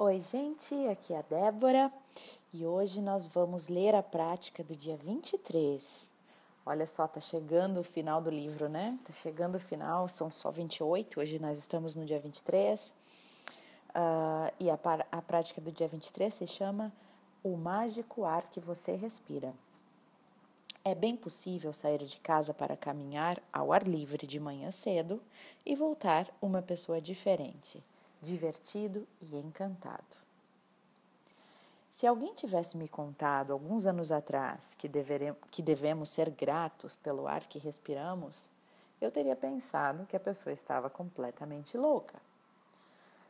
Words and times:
Oi, 0.00 0.20
gente, 0.20 0.76
aqui 0.86 1.12
é 1.12 1.18
a 1.18 1.22
Débora 1.22 1.92
e 2.52 2.64
hoje 2.64 3.02
nós 3.02 3.26
vamos 3.26 3.66
ler 3.66 3.96
a 3.96 4.02
prática 4.02 4.62
do 4.62 4.76
dia 4.76 4.96
23. 4.96 6.08
Olha 6.64 6.86
só, 6.86 7.08
tá 7.08 7.18
chegando 7.18 7.80
o 7.80 7.82
final 7.82 8.22
do 8.22 8.30
livro, 8.30 8.68
né? 8.68 8.96
Tá 9.04 9.12
chegando 9.12 9.56
o 9.56 9.58
final, 9.60 10.08
são 10.08 10.30
só 10.30 10.52
28, 10.52 11.18
hoje 11.18 11.40
nós 11.40 11.58
estamos 11.58 11.96
no 11.96 12.04
dia 12.04 12.20
23. 12.20 12.94
Uh, 13.90 14.54
e 14.60 14.70
a, 14.70 14.78
a 15.10 15.20
prática 15.20 15.60
do 15.60 15.72
dia 15.72 15.88
23 15.88 16.32
se 16.32 16.46
chama 16.46 16.92
O 17.42 17.56
Mágico 17.56 18.24
Ar 18.24 18.46
que 18.48 18.60
Você 18.60 18.94
Respira. 18.94 19.52
É 20.84 20.94
bem 20.94 21.16
possível 21.16 21.72
sair 21.72 22.04
de 22.04 22.20
casa 22.20 22.54
para 22.54 22.76
caminhar 22.76 23.42
ao 23.52 23.72
ar 23.72 23.82
livre 23.82 24.28
de 24.28 24.38
manhã 24.38 24.70
cedo 24.70 25.20
e 25.66 25.74
voltar 25.74 26.28
uma 26.40 26.62
pessoa 26.62 27.00
diferente, 27.00 27.82
divertido 28.20 29.06
e 29.20 29.36
encantado. 29.36 30.16
Se 31.90 32.06
alguém 32.06 32.34
tivesse 32.34 32.76
me 32.76 32.88
contado 32.88 33.52
alguns 33.52 33.86
anos 33.86 34.12
atrás 34.12 34.74
que, 34.74 34.88
que 35.50 35.62
devemos 35.62 36.10
ser 36.10 36.30
gratos 36.30 36.96
pelo 36.96 37.26
ar 37.26 37.46
que 37.46 37.58
respiramos, 37.58 38.50
eu 39.00 39.10
teria 39.10 39.34
pensado 39.34 40.06
que 40.06 40.16
a 40.16 40.20
pessoa 40.20 40.52
estava 40.52 40.90
completamente 40.90 41.76
louca. 41.76 42.14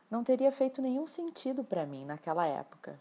Não 0.09 0.23
teria 0.23 0.51
feito 0.51 0.81
nenhum 0.81 1.07
sentido 1.07 1.63
para 1.63 1.85
mim 1.85 2.05
naquela 2.05 2.45
época. 2.45 2.99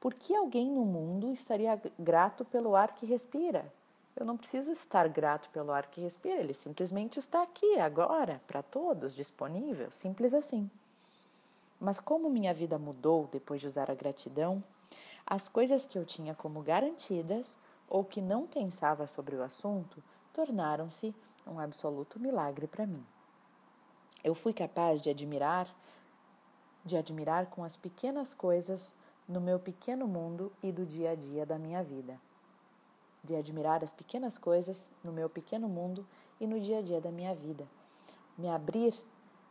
Por 0.00 0.14
que 0.14 0.34
alguém 0.34 0.70
no 0.70 0.84
mundo 0.84 1.32
estaria 1.32 1.80
grato 1.98 2.44
pelo 2.44 2.76
ar 2.76 2.94
que 2.94 3.06
respira? 3.06 3.72
Eu 4.16 4.24
não 4.24 4.36
preciso 4.36 4.72
estar 4.72 5.08
grato 5.08 5.50
pelo 5.50 5.72
ar 5.72 5.86
que 5.86 6.00
respira, 6.00 6.40
ele 6.40 6.54
simplesmente 6.54 7.18
está 7.18 7.42
aqui, 7.42 7.78
agora, 7.78 8.40
para 8.46 8.62
todos, 8.62 9.14
disponível, 9.14 9.90
simples 9.90 10.32
assim. 10.32 10.70
Mas 11.80 12.00
como 12.00 12.30
minha 12.30 12.54
vida 12.54 12.78
mudou 12.78 13.28
depois 13.30 13.60
de 13.60 13.66
usar 13.66 13.90
a 13.90 13.94
gratidão, 13.94 14.62
as 15.26 15.48
coisas 15.48 15.86
que 15.86 15.98
eu 15.98 16.04
tinha 16.04 16.34
como 16.34 16.62
garantidas 16.62 17.58
ou 17.88 18.04
que 18.04 18.20
não 18.20 18.46
pensava 18.46 19.06
sobre 19.06 19.36
o 19.36 19.42
assunto 19.42 20.02
tornaram-se 20.32 21.14
um 21.46 21.58
absoluto 21.58 22.18
milagre 22.18 22.66
para 22.66 22.86
mim. 22.86 23.04
Eu 24.24 24.34
fui 24.34 24.52
capaz 24.52 25.00
de 25.00 25.10
admirar, 25.10 25.68
de 26.84 26.96
admirar 26.96 27.46
com 27.46 27.62
as 27.62 27.76
pequenas 27.76 28.34
coisas 28.34 28.94
no 29.28 29.40
meu 29.40 29.58
pequeno 29.58 30.06
mundo 30.06 30.52
e 30.62 30.72
do 30.72 30.86
dia 30.86 31.10
a 31.10 31.14
dia 31.14 31.44
da 31.44 31.58
minha 31.58 31.82
vida 31.82 32.18
de 33.26 33.34
admirar 33.34 33.82
as 33.82 33.92
pequenas 33.92 34.38
coisas 34.38 34.90
no 35.02 35.12
meu 35.12 35.28
pequeno 35.28 35.68
mundo 35.68 36.06
e 36.40 36.46
no 36.46 36.60
dia 36.60 36.78
a 36.78 36.82
dia 36.82 37.00
da 37.00 37.10
minha 37.10 37.34
vida. 37.34 37.66
Me 38.38 38.48
abrir 38.48 38.94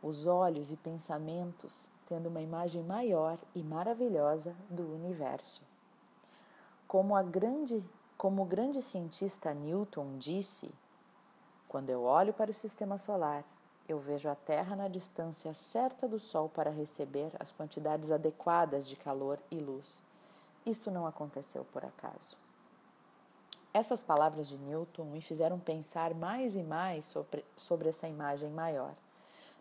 os 0.02 0.26
olhos 0.26 0.72
e 0.72 0.76
pensamentos 0.76 1.90
tendo 2.06 2.28
uma 2.28 2.40
imagem 2.40 2.82
maior 2.82 3.38
e 3.54 3.62
maravilhosa 3.62 4.54
do 4.70 4.94
universo. 4.94 5.62
Como 6.86 7.16
a 7.16 7.22
grande, 7.22 7.84
como 8.16 8.42
o 8.42 8.46
grande 8.46 8.80
cientista 8.80 9.52
Newton 9.52 10.16
disse, 10.18 10.72
quando 11.68 11.90
eu 11.90 12.02
olho 12.02 12.32
para 12.32 12.50
o 12.50 12.54
sistema 12.54 12.96
solar, 12.96 13.44
eu 13.88 13.98
vejo 13.98 14.28
a 14.28 14.34
Terra 14.34 14.74
na 14.74 14.88
distância 14.88 15.52
certa 15.54 16.08
do 16.08 16.18
Sol 16.18 16.48
para 16.48 16.70
receber 16.70 17.30
as 17.38 17.52
quantidades 17.52 18.10
adequadas 18.10 18.88
de 18.88 18.96
calor 18.96 19.38
e 19.50 19.58
luz. 19.58 20.02
Isso 20.64 20.90
não 20.90 21.06
aconteceu 21.06 21.64
por 21.64 21.84
acaso. 21.84 22.36
Essas 23.72 24.02
palavras 24.02 24.48
de 24.48 24.56
Newton 24.56 25.04
me 25.04 25.20
fizeram 25.20 25.60
pensar 25.60 26.14
mais 26.14 26.56
e 26.56 26.62
mais 26.62 27.04
sobre, 27.04 27.44
sobre 27.56 27.88
essa 27.88 28.08
imagem 28.08 28.50
maior. 28.50 28.94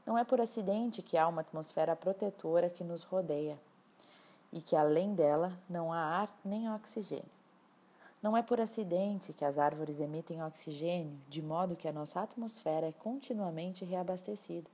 Não 0.06 0.18
é 0.18 0.24
por 0.24 0.40
acidente 0.40 1.02
que 1.02 1.18
há 1.18 1.28
uma 1.28 1.42
atmosfera 1.42 1.96
protetora 1.96 2.70
que 2.70 2.84
nos 2.84 3.04
rodeia 3.04 3.58
e 4.54 4.62
que 4.62 4.76
além 4.76 5.16
dela 5.16 5.52
não 5.70 5.92
há 5.92 6.00
ar 6.00 6.30
nem 6.46 6.72
oxigênio. 6.72 7.36
Não 8.22 8.36
é 8.36 8.42
por 8.42 8.60
acidente 8.60 9.34
que 9.34 9.44
as 9.46 9.58
árvores 9.58 10.00
emitem 10.00 10.44
oxigênio, 10.44 11.20
de 11.28 11.42
modo 11.42 11.76
que 11.76 11.88
a 11.88 11.94
nossa 11.94 12.22
atmosfera 12.22 12.88
é 12.88 12.92
continuamente 12.92 13.84
reabastecida. 13.84 14.70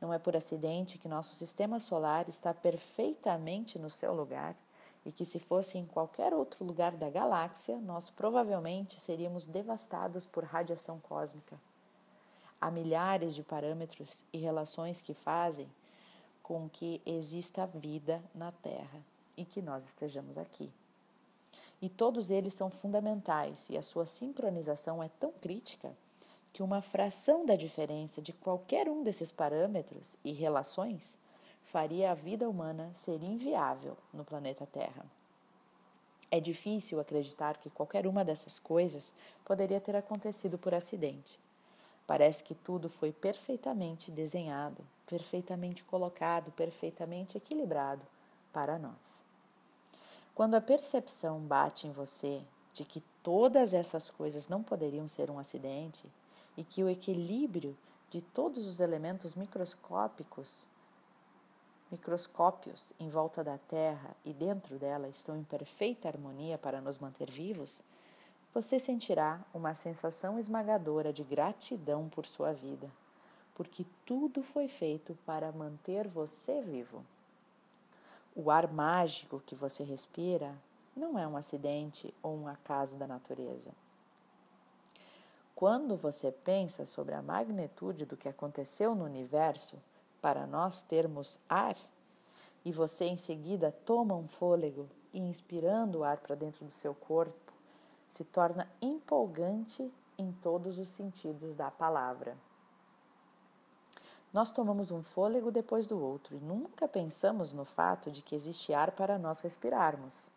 Não 0.00 0.12
é 0.12 0.18
por 0.18 0.36
acidente 0.36 0.98
que 0.98 1.08
nosso 1.08 1.34
sistema 1.34 1.78
solar 1.78 2.28
está 2.28 2.52
perfeitamente 2.52 3.78
no 3.78 3.88
seu 3.88 4.12
lugar 4.12 4.56
e 5.04 5.12
que, 5.12 5.24
se 5.24 5.38
fosse 5.38 5.78
em 5.78 5.86
qualquer 5.86 6.32
outro 6.32 6.64
lugar 6.64 6.92
da 6.92 7.10
galáxia, 7.10 7.76
nós 7.78 8.10
provavelmente 8.10 9.00
seríamos 9.00 9.46
devastados 9.46 10.26
por 10.26 10.44
radiação 10.44 10.98
cósmica. 10.98 11.56
Há 12.64 12.70
milhares 12.70 13.34
de 13.34 13.42
parâmetros 13.42 14.24
e 14.32 14.38
relações 14.38 15.02
que 15.02 15.12
fazem 15.12 15.68
com 16.42 16.66
que 16.66 16.98
exista 17.04 17.66
vida 17.66 18.24
na 18.34 18.52
Terra 18.52 19.02
e 19.36 19.44
que 19.44 19.60
nós 19.60 19.84
estejamos 19.84 20.38
aqui. 20.38 20.72
E 21.82 21.90
todos 21.90 22.30
eles 22.30 22.54
são 22.54 22.70
fundamentais 22.70 23.68
e 23.68 23.76
a 23.76 23.82
sua 23.82 24.06
sincronização 24.06 25.02
é 25.02 25.10
tão 25.20 25.30
crítica 25.42 25.94
que 26.54 26.62
uma 26.62 26.80
fração 26.80 27.44
da 27.44 27.54
diferença 27.54 28.22
de 28.22 28.32
qualquer 28.32 28.88
um 28.88 29.02
desses 29.02 29.30
parâmetros 29.30 30.16
e 30.24 30.32
relações 30.32 31.18
faria 31.64 32.12
a 32.12 32.14
vida 32.14 32.48
humana 32.48 32.90
ser 32.94 33.22
inviável 33.22 33.94
no 34.10 34.24
planeta 34.24 34.64
Terra. 34.64 35.04
É 36.30 36.40
difícil 36.40 36.98
acreditar 36.98 37.58
que 37.58 37.68
qualquer 37.68 38.06
uma 38.06 38.24
dessas 38.24 38.58
coisas 38.58 39.12
poderia 39.44 39.82
ter 39.82 39.94
acontecido 39.96 40.56
por 40.56 40.72
acidente. 40.72 41.43
Parece 42.06 42.44
que 42.44 42.54
tudo 42.54 42.88
foi 42.88 43.12
perfeitamente 43.12 44.10
desenhado, 44.10 44.84
perfeitamente 45.06 45.82
colocado, 45.84 46.50
perfeitamente 46.52 47.36
equilibrado 47.36 48.02
para 48.52 48.78
nós. 48.78 49.22
Quando 50.34 50.54
a 50.54 50.60
percepção 50.60 51.40
bate 51.40 51.86
em 51.86 51.92
você 51.92 52.42
de 52.72 52.84
que 52.84 53.00
todas 53.22 53.72
essas 53.72 54.10
coisas 54.10 54.48
não 54.48 54.62
poderiam 54.62 55.06
ser 55.08 55.30
um 55.30 55.38
acidente 55.38 56.04
e 56.56 56.64
que 56.64 56.82
o 56.82 56.88
equilíbrio 56.88 57.76
de 58.10 58.20
todos 58.20 58.66
os 58.66 58.80
elementos 58.80 59.34
microscópicos 59.34 60.66
microscópios 61.90 62.92
em 62.98 63.08
volta 63.08 63.44
da 63.44 63.56
Terra 63.56 64.16
e 64.24 64.32
dentro 64.32 64.78
dela 64.78 65.08
estão 65.08 65.36
em 65.36 65.44
perfeita 65.44 66.08
harmonia 66.08 66.58
para 66.58 66.80
nos 66.80 66.98
manter 66.98 67.30
vivos, 67.30 67.82
você 68.54 68.78
sentirá 68.78 69.40
uma 69.52 69.74
sensação 69.74 70.38
esmagadora 70.38 71.12
de 71.12 71.24
gratidão 71.24 72.08
por 72.08 72.24
sua 72.24 72.52
vida, 72.52 72.88
porque 73.52 73.84
tudo 74.06 74.44
foi 74.44 74.68
feito 74.68 75.18
para 75.26 75.50
manter 75.50 76.06
você 76.06 76.62
vivo. 76.62 77.04
O 78.34 78.52
ar 78.52 78.72
mágico 78.72 79.42
que 79.44 79.56
você 79.56 79.82
respira 79.82 80.54
não 80.96 81.18
é 81.18 81.26
um 81.26 81.36
acidente 81.36 82.14
ou 82.22 82.36
um 82.36 82.46
acaso 82.46 82.96
da 82.96 83.08
natureza. 83.08 83.72
Quando 85.56 85.96
você 85.96 86.30
pensa 86.30 86.86
sobre 86.86 87.14
a 87.14 87.22
magnitude 87.22 88.06
do 88.06 88.16
que 88.16 88.28
aconteceu 88.28 88.94
no 88.94 89.04
universo, 89.04 89.76
para 90.22 90.46
nós 90.46 90.80
termos 90.80 91.40
ar, 91.48 91.76
e 92.64 92.70
você 92.70 93.06
em 93.06 93.16
seguida 93.16 93.74
toma 93.84 94.14
um 94.14 94.28
fôlego 94.28 94.88
e 95.12 95.18
inspirando 95.18 95.98
o 95.98 96.04
ar 96.04 96.18
para 96.18 96.34
dentro 96.34 96.64
do 96.64 96.72
seu 96.72 96.94
corpo, 96.94 97.43
se 98.14 98.22
torna 98.22 98.68
empolgante 98.80 99.92
em 100.16 100.30
todos 100.30 100.78
os 100.78 100.88
sentidos 100.88 101.52
da 101.56 101.68
palavra. 101.68 102.36
Nós 104.32 104.52
tomamos 104.52 104.92
um 104.92 105.02
fôlego 105.02 105.50
depois 105.50 105.84
do 105.84 106.00
outro 106.00 106.36
e 106.36 106.38
nunca 106.38 106.86
pensamos 106.86 107.52
no 107.52 107.64
fato 107.64 108.12
de 108.12 108.22
que 108.22 108.36
existe 108.36 108.72
ar 108.72 108.92
para 108.92 109.18
nós 109.18 109.40
respirarmos. 109.40 110.30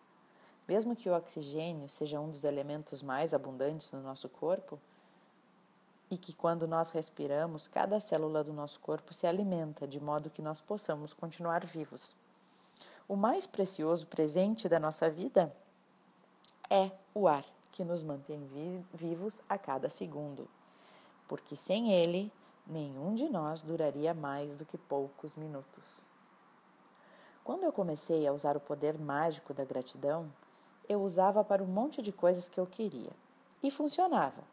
Mesmo 0.67 0.95
que 0.95 1.07
o 1.07 1.15
oxigênio 1.15 1.87
seja 1.87 2.19
um 2.19 2.31
dos 2.31 2.43
elementos 2.43 3.03
mais 3.03 3.31
abundantes 3.31 3.91
no 3.91 4.01
nosso 4.01 4.27
corpo, 4.27 4.79
e 6.09 6.17
que 6.17 6.33
quando 6.33 6.67
nós 6.67 6.89
respiramos, 6.89 7.67
cada 7.67 7.99
célula 7.99 8.43
do 8.43 8.53
nosso 8.53 8.79
corpo 8.79 9.13
se 9.13 9.27
alimenta 9.27 9.87
de 9.87 9.99
modo 9.99 10.31
que 10.31 10.41
nós 10.41 10.61
possamos 10.61 11.13
continuar 11.13 11.63
vivos. 11.63 12.15
O 13.07 13.15
mais 13.15 13.45
precioso 13.45 14.07
presente 14.07 14.67
da 14.67 14.79
nossa 14.79 15.11
vida 15.11 15.55
é 16.71 16.91
o 17.13 17.27
ar, 17.27 17.45
que 17.71 17.83
nos 17.83 18.03
mantém 18.03 18.39
vivos 18.93 19.41
a 19.47 19.57
cada 19.57 19.89
segundo, 19.89 20.47
porque 21.27 21.55
sem 21.55 21.91
ele, 21.91 22.31
nenhum 22.65 23.15
de 23.15 23.29
nós 23.29 23.61
duraria 23.61 24.13
mais 24.13 24.55
do 24.55 24.65
que 24.65 24.77
poucos 24.77 25.35
minutos. 25.35 26.01
Quando 27.43 27.63
eu 27.63 27.71
comecei 27.71 28.27
a 28.27 28.33
usar 28.33 28.57
o 28.57 28.61
poder 28.61 28.97
mágico 28.97 29.53
da 29.53 29.63
gratidão, 29.63 30.31
eu 30.87 31.01
usava 31.01 31.43
para 31.43 31.63
um 31.63 31.67
monte 31.67 32.01
de 32.01 32.11
coisas 32.11 32.49
que 32.49 32.59
eu 32.59 32.65
queria. 32.65 33.11
E 33.63 33.71
funcionava 33.71 34.43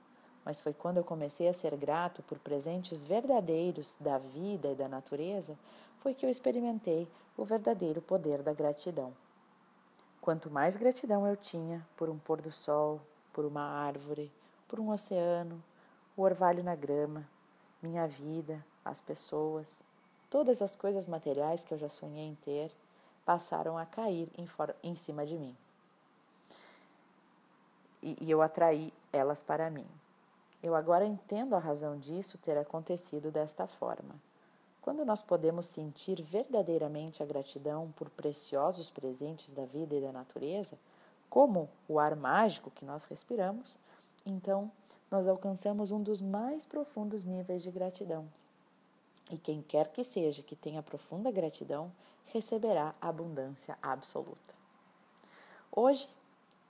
mas 0.45 0.61
foi 0.61 0.73
quando 0.73 0.99
eu 0.99 1.05
comecei 1.05 1.49
a 1.49 1.53
ser 1.53 1.75
grato 1.77 2.23
por 2.23 2.39
presentes 2.39 3.03
verdadeiros 3.03 3.97
da 3.99 4.19
vida 4.19 4.71
e 4.71 4.75
da 4.75 4.89
natureza, 4.89 5.57
foi 5.99 6.13
que 6.13 6.27
eu 6.27 6.31
experimentei 6.31 7.09
o 7.37 7.45
verdadeiro 7.45 8.03
poder 8.03 8.43
da 8.43 8.53
gratidão. 8.53 9.13
Quanto 10.25 10.51
mais 10.51 10.75
gratidão 10.75 11.27
eu 11.27 11.37
tinha 11.37 11.87
por 11.99 12.09
um 12.09 12.19
pôr 12.19 12.41
do 12.41 12.51
sol, 12.51 12.99
por 13.31 13.45
uma 13.45 13.61
árvore, 13.61 14.33
por 14.67 14.81
um 14.81 14.89
oceano, 14.89 15.63
o 16.17 16.23
orvalho 16.23 16.65
na 16.65 16.75
grama, 16.75 17.29
minha 17.83 18.07
vida, 18.07 18.65
as 18.83 19.03
pessoas, 19.03 19.85
todas 20.31 20.63
as 20.63 20.75
coisas 20.75 21.07
materiais 21.07 21.63
que 21.63 21.75
eu 21.75 21.77
já 21.77 21.91
sonhei 21.91 22.25
em 22.27 22.35
ter, 22.37 22.73
passaram 23.23 23.77
a 23.77 23.85
cair 23.85 24.31
em, 24.39 24.49
em 24.83 24.95
cima 24.95 25.27
de 25.27 25.37
mim. 25.37 25.55
E, 28.03 28.17
e 28.23 28.31
eu 28.31 28.41
atraí 28.41 28.95
elas 29.13 29.43
para 29.43 29.69
mim. 29.69 29.87
Eu 30.63 30.75
agora 30.75 31.05
entendo 31.05 31.55
a 31.55 31.59
razão 31.59 31.99
disso 31.99 32.39
ter 32.39 32.57
acontecido 32.57 33.31
desta 33.31 33.67
forma. 33.67 34.15
Quando 34.85 35.03
nós 35.03 35.23
podemos 35.23 35.65
sentir 35.65 36.21
verdadeiramente 36.21 37.23
a 37.23 37.27
gratidão 37.27 37.91
por 37.97 38.11
preciosos 38.11 38.91
presentes 38.91 39.51
da 39.51 39.65
vida 39.65 39.95
e 39.95 40.01
da 40.03 40.13
natureza, 40.13 40.77
como 41.31 41.71
o 41.89 41.99
ar 41.99 42.15
mágico 42.15 42.71
que 42.71 42.85
nós 42.85 43.07
respiramos, 43.07 43.79
então 44.27 44.71
nós 45.11 45.27
alcançamos 45.27 45.91
um 45.91 46.03
dos 46.03 46.21
mais 46.21 46.67
profundos 46.67 47.25
níveis 47.25 47.63
de 47.63 47.71
gratidão. 47.71 48.29
E 49.31 49.39
quem 49.39 49.63
quer 49.63 49.89
que 49.89 50.05
seja 50.05 50.43
que 50.43 50.55
tenha 50.55 50.83
profunda 50.83 51.31
gratidão, 51.31 51.91
receberá 52.27 52.95
abundância 53.01 53.79
absoluta. 53.81 54.55
Hoje, 55.73 56.07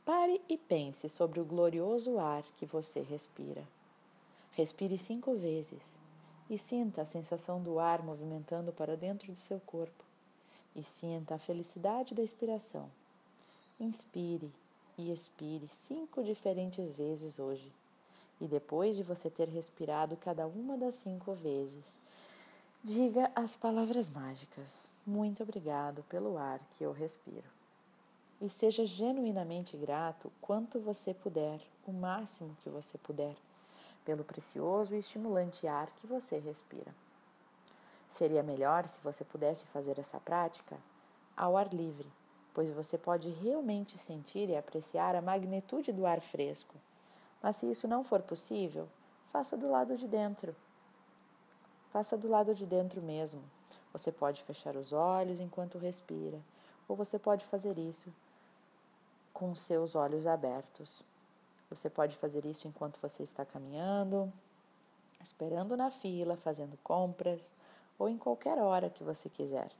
pare 0.04 0.40
e 0.48 0.56
pense 0.56 1.08
sobre 1.08 1.40
o 1.40 1.44
glorioso 1.44 2.20
ar 2.20 2.44
que 2.56 2.64
você 2.64 3.00
respira. 3.00 3.64
Respire 4.52 4.96
cinco 4.98 5.34
vezes 5.34 6.03
e 6.48 6.58
sinta 6.58 7.02
a 7.02 7.06
sensação 7.06 7.62
do 7.62 7.78
ar 7.78 8.02
movimentando 8.02 8.72
para 8.72 8.96
dentro 8.96 9.32
do 9.32 9.36
seu 9.36 9.60
corpo. 9.60 10.04
E 10.76 10.82
sinta 10.82 11.36
a 11.36 11.38
felicidade 11.38 12.14
da 12.14 12.22
expiração. 12.22 12.90
Inspire 13.78 14.50
e 14.98 15.10
expire 15.10 15.66
cinco 15.68 16.22
diferentes 16.22 16.92
vezes 16.92 17.38
hoje. 17.38 17.72
E 18.40 18.46
depois 18.46 18.96
de 18.96 19.02
você 19.02 19.30
ter 19.30 19.48
respirado 19.48 20.16
cada 20.16 20.46
uma 20.46 20.76
das 20.76 20.96
cinco 20.96 21.32
vezes, 21.34 21.98
diga 22.82 23.30
as 23.34 23.56
palavras 23.56 24.10
mágicas: 24.10 24.90
Muito 25.06 25.42
obrigado 25.42 26.02
pelo 26.08 26.36
ar 26.36 26.60
que 26.72 26.84
eu 26.84 26.92
respiro. 26.92 27.46
E 28.40 28.48
seja 28.48 28.84
genuinamente 28.84 29.76
grato 29.76 30.30
quanto 30.40 30.80
você 30.80 31.14
puder, 31.14 31.60
o 31.86 31.92
máximo 31.92 32.56
que 32.62 32.68
você 32.68 32.98
puder, 32.98 33.36
pelo 34.04 34.24
precioso 34.24 34.94
e 34.94 34.98
estimulante 34.98 35.66
ar 35.66 35.90
que 35.96 36.06
você 36.06 36.38
respira. 36.38 36.94
Seria 38.08 38.42
melhor 38.42 38.86
se 38.86 39.00
você 39.00 39.24
pudesse 39.24 39.66
fazer 39.66 39.98
essa 39.98 40.20
prática 40.20 40.76
ao 41.36 41.56
ar 41.56 41.72
livre 41.72 42.10
pois 42.54 42.70
você 42.70 42.96
pode 42.96 43.30
realmente 43.30 43.98
sentir 43.98 44.48
e 44.48 44.56
apreciar 44.56 45.16
a 45.16 45.20
magnitude 45.20 45.92
do 45.92 46.06
ar 46.06 46.20
fresco. 46.20 46.76
Mas 47.42 47.56
se 47.56 47.68
isso 47.68 47.88
não 47.88 48.04
for 48.04 48.22
possível, 48.22 48.88
faça 49.26 49.56
do 49.56 49.68
lado 49.68 49.96
de 49.96 50.06
dentro. 50.06 50.54
Faça 51.90 52.16
do 52.16 52.28
lado 52.28 52.54
de 52.54 52.64
dentro 52.64 53.02
mesmo. 53.02 53.42
Você 53.92 54.12
pode 54.12 54.42
fechar 54.42 54.76
os 54.76 54.92
olhos 54.92 55.40
enquanto 55.40 55.78
respira, 55.78 56.40
ou 56.88 56.94
você 56.96 57.18
pode 57.18 57.44
fazer 57.44 57.76
isso 57.76 58.12
com 59.32 59.52
seus 59.54 59.96
olhos 59.96 60.26
abertos. 60.26 61.02
Você 61.70 61.90
pode 61.90 62.16
fazer 62.16 62.44
isso 62.44 62.68
enquanto 62.68 63.00
você 63.00 63.22
está 63.22 63.44
caminhando, 63.44 64.32
esperando 65.20 65.76
na 65.76 65.90
fila, 65.90 66.36
fazendo 66.36 66.78
compras 66.82 67.40
ou 67.98 68.08
em 68.08 68.18
qualquer 68.18 68.58
hora 68.58 68.90
que 68.90 69.02
você 69.02 69.28
quiser. 69.28 69.70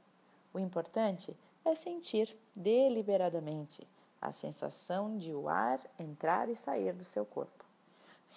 O 0.53 0.59
importante 0.59 1.35
é 1.63 1.75
sentir 1.75 2.35
deliberadamente 2.55 3.85
a 4.21 4.31
sensação 4.31 5.17
de 5.17 5.33
o 5.33 5.47
ar 5.47 5.79
entrar 5.99 6.49
e 6.49 6.55
sair 6.55 6.93
do 6.93 7.03
seu 7.03 7.25
corpo. 7.25 7.63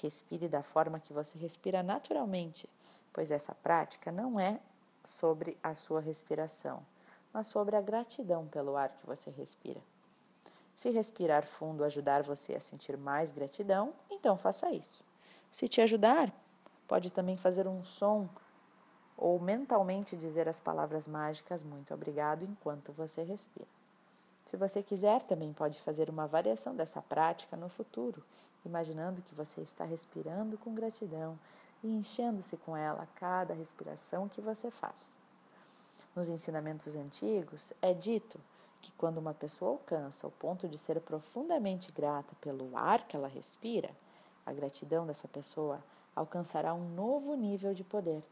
Respire 0.02 0.48
da 0.48 0.62
forma 0.62 1.00
que 1.00 1.12
você 1.12 1.38
respira 1.38 1.82
naturalmente, 1.82 2.68
pois 3.12 3.30
essa 3.30 3.54
prática 3.54 4.12
não 4.12 4.38
é 4.38 4.60
sobre 5.04 5.56
a 5.62 5.74
sua 5.74 6.00
respiração, 6.00 6.84
mas 7.32 7.46
sobre 7.46 7.76
a 7.76 7.80
gratidão 7.80 8.46
pelo 8.46 8.76
ar 8.76 8.90
que 8.90 9.06
você 9.06 9.30
respira. 9.30 9.80
Se 10.78 10.90
respirar 10.90 11.44
fundo 11.44 11.82
ajudar 11.82 12.22
você 12.22 12.54
a 12.54 12.60
sentir 12.60 12.96
mais 12.96 13.32
gratidão, 13.32 13.92
então 14.08 14.38
faça 14.38 14.70
isso. 14.70 15.02
Se 15.50 15.66
te 15.66 15.80
ajudar, 15.80 16.32
pode 16.86 17.12
também 17.12 17.36
fazer 17.36 17.66
um 17.66 17.84
som 17.84 18.28
ou 19.16 19.40
mentalmente 19.40 20.16
dizer 20.16 20.48
as 20.48 20.60
palavras 20.60 21.08
mágicas 21.08 21.64
muito 21.64 21.92
obrigado 21.92 22.44
enquanto 22.44 22.92
você 22.92 23.24
respira. 23.24 23.66
Se 24.46 24.56
você 24.56 24.80
quiser, 24.80 25.24
também 25.24 25.52
pode 25.52 25.80
fazer 25.80 26.08
uma 26.08 26.28
variação 26.28 26.76
dessa 26.76 27.02
prática 27.02 27.56
no 27.56 27.68
futuro, 27.68 28.22
imaginando 28.64 29.20
que 29.20 29.34
você 29.34 29.60
está 29.60 29.84
respirando 29.84 30.56
com 30.58 30.72
gratidão 30.76 31.36
e 31.82 31.90
enchendo-se 31.90 32.56
com 32.56 32.76
ela 32.76 33.02
a 33.02 33.18
cada 33.18 33.52
respiração 33.52 34.28
que 34.28 34.40
você 34.40 34.70
faz. 34.70 35.10
Nos 36.14 36.28
ensinamentos 36.28 36.94
antigos, 36.94 37.72
é 37.82 37.92
dito 37.92 38.38
que 38.80 38.92
quando 38.92 39.18
uma 39.18 39.34
pessoa 39.34 39.72
alcança 39.72 40.26
o 40.26 40.30
ponto 40.30 40.68
de 40.68 40.78
ser 40.78 41.00
profundamente 41.00 41.92
grata 41.92 42.34
pelo 42.40 42.70
ar 42.76 43.06
que 43.06 43.16
ela 43.16 43.28
respira, 43.28 43.90
a 44.46 44.52
gratidão 44.52 45.06
dessa 45.06 45.28
pessoa 45.28 45.82
alcançará 46.14 46.72
um 46.74 46.88
novo 46.90 47.34
nível 47.34 47.74
de 47.74 47.84
poder 47.84 48.22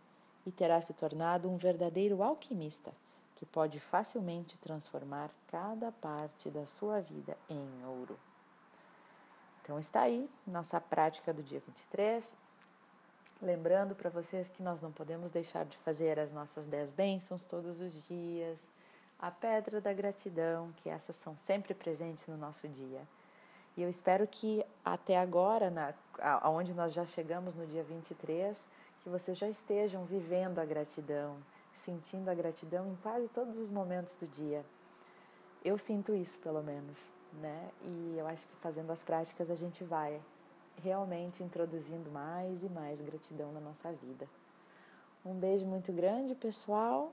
e 0.45 0.53
terá 0.53 0.81
se 0.81 0.95
tornado 0.95 1.51
um 1.51 1.57
verdadeiro 1.57 2.23
alquimista 2.23 2.93
que 3.37 3.45
pode 3.45 3.79
facilmente 3.79 4.57
transformar 4.59 5.31
cada 5.49 5.93
parte 5.93 6.49
da 6.49 6.65
sua 6.65 7.01
vida 7.01 7.37
em 7.51 7.85
ouro. 7.85 8.19
Então 9.63 9.79
está 9.79 10.03
aí 10.03 10.29
nossa 10.47 10.81
prática 10.81 11.35
do 11.35 11.43
dia 11.43 11.61
23. 11.61 12.37
Lembrando 13.43 13.95
para 13.95 14.09
vocês 14.09 14.49
que 14.49 14.63
nós 14.63 14.81
não 14.81 14.91
podemos 14.91 15.31
deixar 15.31 15.67
de 15.67 15.77
fazer 15.77 16.19
as 16.19 16.33
nossas 16.33 16.67
10 16.67 16.93
bênçãos 16.93 17.45
todos 17.45 17.81
os 17.81 18.03
dias, 18.05 18.59
a 19.19 19.31
pedra 19.31 19.81
da 19.81 19.93
gratidão, 19.93 20.73
que 20.77 20.89
essas 20.89 21.17
são 21.17 21.37
sempre 21.37 21.75
presentes 21.75 22.27
no 22.27 22.37
nosso 22.37 22.69
dia. 22.69 23.07
E 23.77 23.83
eu 23.83 23.89
espero 23.89 24.27
que 24.27 24.65
até 24.85 25.19
agora, 25.19 25.71
na, 25.71 25.95
aonde 26.43 26.73
nós 26.73 26.93
já 26.93 27.05
chegamos 27.05 27.55
no 27.55 27.67
dia 27.67 27.83
23, 27.83 28.67
que 29.03 29.09
vocês 29.09 29.37
já 29.37 29.49
estejam 29.49 30.05
vivendo 30.05 30.59
a 30.59 30.65
gratidão, 30.65 31.37
sentindo 31.77 32.31
a 32.31 32.35
gratidão 32.35 32.89
em 32.89 32.97
quase 32.97 33.29
todos 33.29 33.59
os 33.59 33.71
momentos 33.71 34.17
do 34.17 34.27
dia. 34.27 34.65
Eu 35.65 35.79
sinto 35.79 36.15
isso, 36.15 36.39
pelo 36.39 36.63
menos, 36.63 37.11
né? 37.35 37.71
E 37.83 38.17
eu 38.19 38.27
acho 38.27 38.47
que 38.47 38.57
fazendo 38.57 38.91
as 38.91 39.03
práticas 39.03 39.51
a 39.51 39.55
gente 39.55 39.85
vai 39.85 40.21
realmente 40.83 41.43
introduzindo 41.43 42.11
mais 42.11 42.63
e 42.63 42.69
mais 42.69 43.01
gratidão 43.01 43.53
na 43.53 43.61
nossa 43.61 43.93
vida. 43.93 44.27
Um 45.25 45.35
beijo 45.35 45.67
muito 45.67 45.93
grande, 45.93 46.35
pessoal, 46.35 47.13